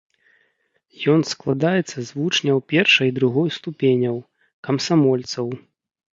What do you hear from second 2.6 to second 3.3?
першай і